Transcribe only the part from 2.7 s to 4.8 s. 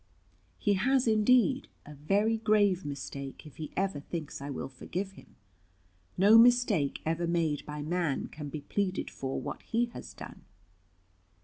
mistake, if he ever thinks I will